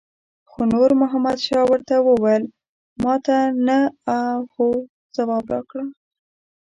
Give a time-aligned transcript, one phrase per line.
[0.49, 2.43] خو نور محمد شاه ورته وویل
[3.03, 3.79] ماته نه
[4.17, 4.67] او هو
[5.15, 5.83] ځواب راکړه.